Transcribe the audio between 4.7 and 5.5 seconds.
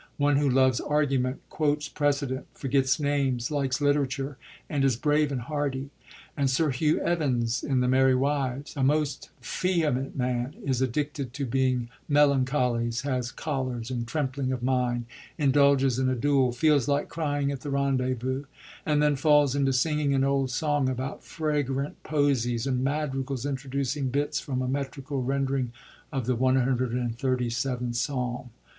is brave and